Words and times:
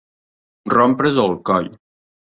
Rompre's 0.75 1.19
el 1.27 1.37
coll. 1.51 1.73